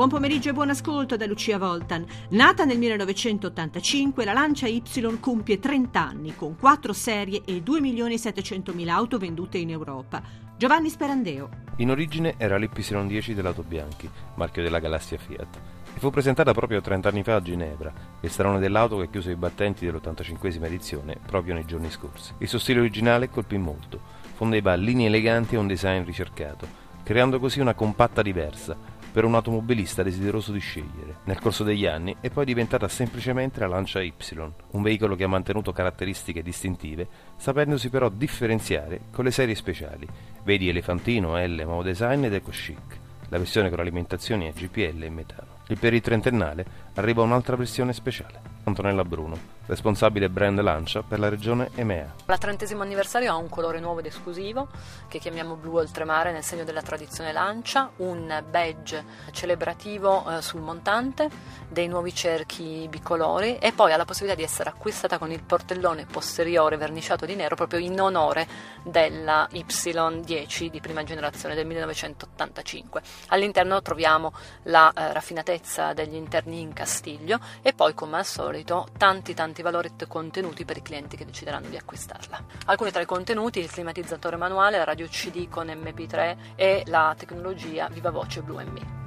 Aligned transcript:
Buon 0.00 0.12
pomeriggio 0.12 0.48
e 0.48 0.52
buon 0.54 0.70
ascolto 0.70 1.18
da 1.18 1.26
Lucia 1.26 1.58
Voltan. 1.58 2.06
Nata 2.30 2.64
nel 2.64 2.78
1985, 2.78 4.24
la 4.24 4.32
Lancia 4.32 4.66
Y 4.66 4.82
compie 5.20 5.58
30 5.58 6.00
anni, 6.00 6.34
con 6.34 6.56
4 6.56 6.94
serie 6.94 7.42
e 7.44 7.62
2.700.000 7.62 8.88
auto 8.88 9.18
vendute 9.18 9.58
in 9.58 9.68
Europa. 9.68 10.22
Giovanni 10.56 10.88
Sperandeo. 10.88 11.50
In 11.76 11.90
origine 11.90 12.36
era 12.38 12.56
l'Y10 12.56 13.32
dell'Auto 13.32 13.62
Bianchi, 13.62 14.08
marchio 14.36 14.62
della 14.62 14.78
galassia 14.78 15.18
Fiat, 15.18 15.60
e 15.94 15.98
fu 15.98 16.08
presentata 16.08 16.54
proprio 16.54 16.80
30 16.80 17.06
anni 17.10 17.22
fa 17.22 17.34
a 17.34 17.42
Ginevra, 17.42 17.92
il 18.22 18.30
salone 18.30 18.58
dell'auto 18.58 18.96
che 18.96 19.10
chiuse 19.10 19.32
i 19.32 19.36
battenti 19.36 19.84
dell'85esima 19.84 20.64
edizione 20.64 21.18
proprio 21.26 21.52
nei 21.52 21.66
giorni 21.66 21.90
scorsi. 21.90 22.32
Il 22.38 22.48
suo 22.48 22.58
stile 22.58 22.80
originale 22.80 23.28
colpì 23.28 23.58
molto, 23.58 24.00
fondeva 24.32 24.72
linee 24.76 25.08
eleganti 25.08 25.56
e 25.56 25.58
un 25.58 25.66
design 25.66 26.04
ricercato, 26.04 26.66
creando 27.02 27.38
così 27.38 27.60
una 27.60 27.74
compatta 27.74 28.22
diversa, 28.22 28.89
per 29.12 29.24
un 29.24 29.34
automobilista 29.34 30.02
desideroso 30.02 30.52
di 30.52 30.58
scegliere. 30.58 31.16
Nel 31.24 31.40
corso 31.40 31.64
degli 31.64 31.86
anni 31.86 32.16
è 32.20 32.30
poi 32.30 32.44
diventata 32.44 32.88
semplicemente 32.88 33.60
la 33.60 33.66
Lancia 33.66 34.00
Y, 34.00 34.12
un 34.70 34.82
veicolo 34.82 35.16
che 35.16 35.24
ha 35.24 35.28
mantenuto 35.28 35.72
caratteristiche 35.72 36.42
distintive, 36.42 37.08
sapendosi 37.36 37.90
però 37.90 38.08
differenziare 38.08 39.00
con 39.10 39.24
le 39.24 39.30
serie 39.30 39.54
speciali. 39.54 40.06
Vedi 40.44 40.68
Elefantino, 40.68 41.36
L, 41.36 41.62
Mao 41.66 41.82
Design 41.82 42.24
ed 42.24 42.34
Eco 42.34 42.50
Chic, 42.50 42.98
la 43.28 43.38
versione 43.38 43.70
con 43.70 43.80
alimentazioni 43.80 44.48
a 44.48 44.52
GPL 44.52 45.02
e 45.02 45.10
metano. 45.10 45.58
E 45.66 45.76
per 45.76 45.94
il 45.94 46.00
trentennale 46.00 46.64
arriva 46.94 47.22
un'altra 47.22 47.56
versione 47.56 47.92
speciale. 47.92 48.58
Antonella 48.64 49.04
Bruno, 49.04 49.38
responsabile 49.66 50.28
brand 50.28 50.60
Lancia 50.60 51.02
per 51.02 51.18
la 51.18 51.30
regione 51.30 51.70
EMEA. 51.74 52.14
La 52.26 52.36
trentesimo 52.36 52.82
anniversario 52.82 53.32
ha 53.32 53.36
un 53.36 53.48
colore 53.48 53.80
nuovo 53.80 54.00
ed 54.00 54.06
esclusivo 54.06 54.68
che 55.08 55.18
chiamiamo 55.18 55.54
blu 55.54 55.76
oltremare 55.76 56.30
nel 56.30 56.44
segno 56.44 56.64
della 56.64 56.82
tradizione 56.82 57.32
Lancia, 57.32 57.90
un 57.96 58.44
badge 58.48 59.02
celebrativo 59.30 60.24
eh, 60.28 60.42
sul 60.42 60.60
montante, 60.60 61.30
dei 61.68 61.88
nuovi 61.88 62.14
cerchi 62.14 62.86
bicolori 62.88 63.56
e 63.56 63.72
poi 63.72 63.92
ha 63.92 63.96
la 63.96 64.04
possibilità 64.04 64.38
di 64.38 64.44
essere 64.44 64.68
acquistata 64.68 65.18
con 65.18 65.32
il 65.32 65.42
portellone 65.42 66.04
posteriore 66.04 66.76
verniciato 66.76 67.24
di 67.24 67.34
nero 67.34 67.56
proprio 67.56 67.80
in 67.80 67.98
onore 67.98 68.46
della 68.84 69.48
Y10 69.50 70.68
di 70.68 70.80
prima 70.80 71.02
generazione 71.02 71.54
del 71.54 71.66
1985. 71.66 73.00
All'interno 73.28 73.80
troviamo 73.80 74.32
la 74.64 74.92
eh, 74.92 75.12
raffinatezza 75.14 75.94
degli 75.94 76.14
interni 76.14 76.60
in 76.60 76.74
castiglio 76.74 77.38
e 77.62 77.72
poi 77.72 77.94
come 77.94 78.18
al 78.18 78.26
solito 78.26 78.49
tanti 78.96 79.34
tanti 79.34 79.62
valori 79.62 79.90
contenuti 80.06 80.64
per 80.64 80.76
i 80.76 80.82
clienti 80.82 81.16
che 81.16 81.24
decideranno 81.24 81.68
di 81.68 81.76
acquistarla. 81.76 82.44
Alcuni 82.66 82.90
tra 82.90 83.02
i 83.02 83.06
contenuti 83.06 83.60
il 83.60 83.70
climatizzatore 83.70 84.36
manuale, 84.36 84.78
la 84.78 84.84
radio 84.84 85.06
CD 85.06 85.48
con 85.48 85.66
MP3 85.68 86.36
e 86.56 86.82
la 86.86 87.14
tecnologia 87.16 87.88
Viva 87.88 88.10
Voce 88.10 88.42
Blue 88.42 88.62
Me. 88.64 88.99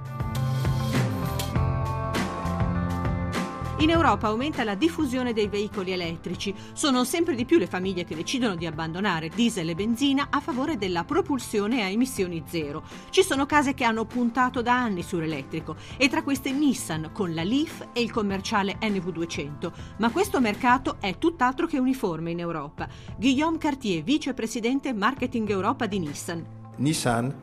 In 3.83 3.89
Europa 3.89 4.27
aumenta 4.27 4.63
la 4.63 4.75
diffusione 4.75 5.33
dei 5.33 5.49
veicoli 5.49 5.91
elettrici. 5.91 6.55
Sono 6.71 7.03
sempre 7.03 7.35
di 7.35 7.43
più 7.43 7.57
le 7.57 7.67
famiglie 7.67 8.05
che 8.05 8.15
decidono 8.15 8.55
di 8.55 8.65
abbandonare 8.65 9.27
diesel 9.27 9.67
e 9.67 9.75
benzina 9.75 10.27
a 10.29 10.39
favore 10.39 10.77
della 10.77 11.03
propulsione 11.03 11.83
a 11.83 11.89
emissioni 11.89 12.43
zero. 12.47 12.83
Ci 13.09 13.23
sono 13.23 13.45
case 13.45 13.73
che 13.73 13.83
hanno 13.83 14.05
puntato 14.05 14.61
da 14.61 14.73
anni 14.73 15.03
sull'elettrico 15.03 15.75
e 15.97 16.07
tra 16.07 16.23
queste 16.23 16.53
Nissan 16.53 17.09
con 17.11 17.33
la 17.33 17.43
Leaf 17.43 17.89
e 17.91 17.99
il 17.99 18.09
commerciale 18.09 18.77
NV200. 18.79 19.73
Ma 19.97 20.11
questo 20.11 20.39
mercato 20.39 20.95
è 21.01 21.17
tutt'altro 21.17 21.67
che 21.67 21.77
uniforme 21.77 22.31
in 22.31 22.39
Europa. 22.39 22.87
Guillaume 23.17 23.57
Cartier, 23.57 24.01
vicepresidente 24.01 24.93
marketing 24.93 25.49
Europa 25.49 25.87
di 25.87 25.99
Nissan. 25.99 26.45
Nissan 26.77 27.35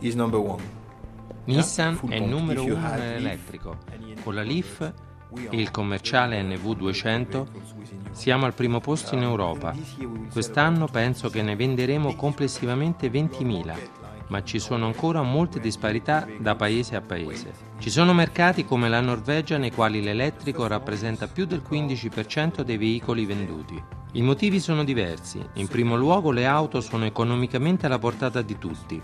is 0.00 0.12
number 0.12 0.40
one. 0.40 0.62
Nissan 1.46 1.98
è 2.10 2.16
il 2.16 2.24
numero 2.24 2.64
uno 2.64 2.76
nell'elettrico. 2.76 3.78
Con 4.22 4.34
la 4.34 4.42
Leaf 4.42 4.92
il 5.50 5.70
commerciale 5.70 6.40
NV200 6.42 7.46
siamo 8.12 8.46
al 8.46 8.54
primo 8.54 8.80
posto 8.80 9.14
in 9.14 9.22
Europa. 9.22 9.74
Quest'anno 10.30 10.86
penso 10.86 11.28
che 11.28 11.42
ne 11.42 11.56
venderemo 11.56 12.14
complessivamente 12.14 13.10
20.000, 13.10 13.74
ma 14.28 14.42
ci 14.42 14.58
sono 14.58 14.86
ancora 14.86 15.22
molte 15.22 15.60
disparità 15.60 16.26
da 16.38 16.54
paese 16.54 16.96
a 16.96 17.00
paese. 17.00 17.52
Ci 17.78 17.90
sono 17.90 18.14
mercati 18.14 18.64
come 18.64 18.88
la 18.88 19.00
Norvegia 19.00 19.58
nei 19.58 19.72
quali 19.72 20.02
l'elettrico 20.02 20.66
rappresenta 20.66 21.26
più 21.26 21.44
del 21.44 21.62
15% 21.68 22.62
dei 22.62 22.78
veicoli 22.78 23.26
venduti. 23.26 23.82
I 24.12 24.22
motivi 24.22 24.60
sono 24.60 24.84
diversi. 24.84 25.44
In 25.54 25.68
primo 25.68 25.96
luogo 25.96 26.30
le 26.30 26.46
auto 26.46 26.80
sono 26.80 27.04
economicamente 27.04 27.86
alla 27.86 27.98
portata 27.98 28.40
di 28.40 28.56
tutti. 28.58 29.02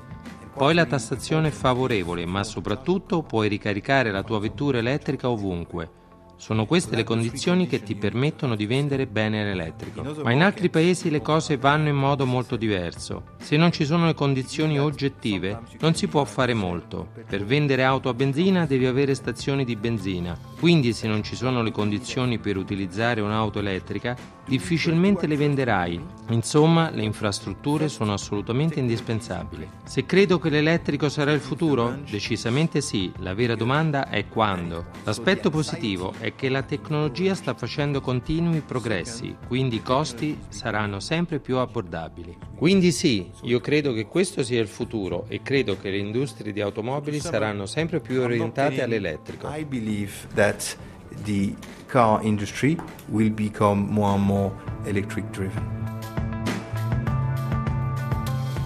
Poi 0.55 0.75
la 0.75 0.87
tassazione 0.87 1.49
è 1.49 1.51
favorevole, 1.51 2.25
ma 2.27 2.45
soprattutto 2.45 3.23
puoi 3.23 3.49
ricaricare 3.49 4.11
la 4.11 4.23
tua 4.23 4.39
vettura 4.39 4.79
elettrica 4.79 5.29
ovunque 5.29 6.01
sono 6.37 6.67
queste 6.67 6.97
le 6.97 7.05
condizioni 7.05 7.67
che 7.67 7.83
ti 7.83 7.95
permettono 7.95 8.57
di 8.57 8.67
vendere 8.67 9.07
bene 9.07 9.45
l'elettrico. 9.45 10.03
Ma 10.23 10.33
in 10.33 10.43
altri 10.43 10.71
paesi 10.71 11.11
le 11.11 11.23
cose 11.23 11.57
vanno 11.57 11.89
in 11.89 11.97
modo 11.97 12.27
molto 12.27 12.57
diverso. 12.57 13.25
Se 13.39 13.57
non 13.57 13.71
ci 13.73 13.85
sono 13.85 14.07
le 14.07 14.15
condizioni 14.15 14.79
oggettive, 14.79 15.61
non 15.81 15.95
si 15.95 16.09
può 16.09 16.25
fare 16.25 16.55
molto. 16.55 17.09
Per 17.29 17.45
vendere 17.45 17.85
auto 17.85 18.09
a 18.09 18.15
benzina 18.15 18.67
devi 18.67 18.87
avere 18.87 19.15
stazioni 19.15 19.65
di 19.65 19.77
benzina. 19.77 20.37
Quindi 20.59 20.93
se 20.93 21.07
non 21.07 21.23
ci 21.23 21.37
sono 21.37 21.63
le 21.63 21.71
condizioni 21.71 22.39
per 22.39 22.57
utilizzare 22.57 23.21
un'auto 23.21 23.59
elettrica, 23.59 24.17
difficilmente 24.47 25.27
le 25.27 25.37
venderai. 25.37 26.01
Insomma, 26.31 26.91
le 26.91 27.03
infrastrutture 27.03 27.89
sono 27.89 28.13
assolutamente 28.13 28.81
indispensabili. 28.81 29.69
Se 29.85 30.05
credo 30.05 30.39
che 30.39 30.51
l'elettrico 30.51 31.09
sarà 31.09 31.33
il 31.33 31.41
futuro? 31.41 31.99
Decisamente 32.09 32.81
sì, 32.81 33.13
la 33.19 33.35
vera 33.35 33.55
domanda 33.55 34.09
è 34.09 34.27
quando. 34.29 34.87
L'aspetto 35.05 35.51
positivo 35.51 36.15
è 36.23 36.37
che 36.37 36.49
la 36.49 36.63
tecnologia 36.63 37.35
sta 37.35 37.53
facendo 37.53 38.01
continui 38.01 38.61
progressi, 38.61 39.35
quindi 39.49 39.77
i 39.77 39.83
costi 39.83 40.39
saranno 40.51 41.01
sempre 41.01 41.41
più 41.41 41.57
abbordabili. 41.57 42.39
Quindi 42.55 42.93
sì, 42.93 43.29
io 43.43 43.59
credo 43.59 43.93
che 43.93 44.07
questo 44.07 44.45
sia 44.45 44.61
il 44.61 44.69
futuro 44.69 45.25
e 45.27 45.43
credo 45.43 45.77
che 45.77 45.91
le 45.91 45.99
industrie 45.99 46.53
di 46.53 46.61
automobili 46.61 47.19
saranno 47.19 47.67
sempre 47.67 47.99
più 47.99 48.21
orientate 48.21 48.83
all'elettrico. 48.83 49.49
I 49.53 49.65
believe 49.65 50.13
that 50.35 50.77
the 51.25 51.57
car 51.87 52.25
industry 52.25 52.77
will 53.09 53.33
become 53.33 53.91
more 53.91 54.15
and 54.15 54.25
more 54.25 54.55
electric 54.85 55.29
driven. 55.31 55.82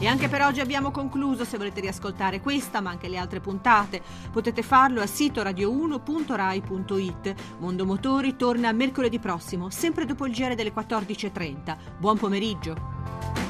E 0.06 0.08
anche 0.08 0.28
per 0.28 0.40
oggi 0.42 0.60
abbiamo 0.60 0.92
concluso. 0.92 1.44
Se 1.44 1.56
volete 1.56 1.80
riascoltare 1.80 2.40
questa, 2.40 2.80
ma 2.80 2.90
anche 2.90 3.08
le 3.08 3.16
altre 3.16 3.40
puntate, 3.40 4.00
potete 4.30 4.62
farlo 4.62 5.00
al 5.00 5.08
sito 5.08 5.42
radio1.rai.it. 5.42 7.34
Mondo 7.58 7.84
Motori 7.84 8.36
torna 8.36 8.70
mercoledì 8.70 9.18
prossimo, 9.18 9.68
sempre 9.68 10.04
dopo 10.04 10.24
il 10.26 10.32
giro 10.32 10.54
delle 10.54 10.72
14.30. 10.72 11.76
Buon 11.98 12.18
pomeriggio. 12.18 13.45